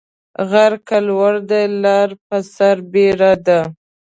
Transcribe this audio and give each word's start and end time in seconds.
غر 0.49 0.73
که 0.87 0.97
لوړ 1.07 1.33
دى، 1.49 1.63
لار 1.83 2.09
پر 2.25 2.41
سر 2.55 2.77
بيره 2.91 3.31
ده. 3.45 3.59